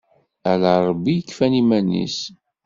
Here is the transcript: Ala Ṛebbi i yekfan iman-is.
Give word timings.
Ala 0.51 0.73
Ṛebbi 0.87 1.09
i 1.11 1.15
yekfan 1.17 1.53
iman-is. 1.61 2.17